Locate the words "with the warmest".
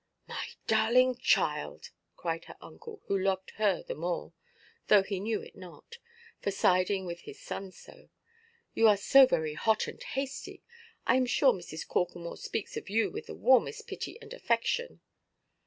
13.11-13.85